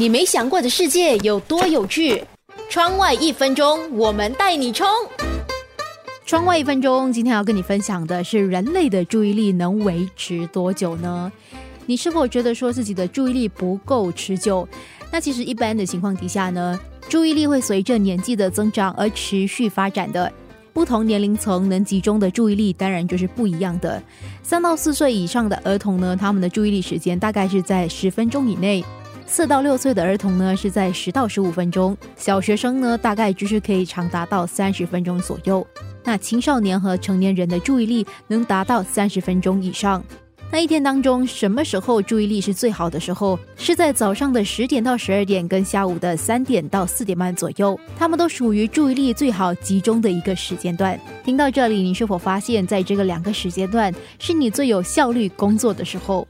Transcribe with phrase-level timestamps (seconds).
[0.00, 2.22] 你没想过的世界有多有趣？
[2.70, 4.86] 窗外一分钟，我们带你冲！
[6.24, 11.32] 窗外一分钟，今天要跟你分享的是人类的注意力能维持多久呢？
[11.84, 14.68] 你是否觉得说自己的注意力不够持久？
[15.10, 16.78] 那其实一般的情况底下呢，
[17.08, 20.32] 注意力会随着年纪的增长而持续发展的。
[20.72, 24.00] 不同年龄层能集中的注意力当然就是不一样的。
[24.44, 28.84] 三到四岁以上的儿童呢，他们的注意力时间大概是在十分钟以内。
[29.30, 35.64] 四到六岁的儿童呢，是在十到十五分钟；小学生呢，大概就是可以长达到三十分钟左右。
[36.02, 40.02] 那青少年和成年人的注意力能达到三十分钟以上。
[40.50, 43.38] 那一天当中，什么时候注意力是最好的时候？
[43.54, 50.98] 是在早上的十点到十二点，跟下午的三点到四点半左右，他们都属于注意力最好集中的一个时间段。
[51.22, 56.26] 听到这里，你是否发现，在这个两个时间段，是你最有效率工作的时候？